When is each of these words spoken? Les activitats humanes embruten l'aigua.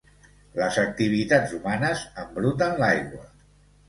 Les 0.59 0.77
activitats 0.83 1.53
humanes 1.57 2.01
embruten 2.23 2.81
l'aigua. 2.85 3.23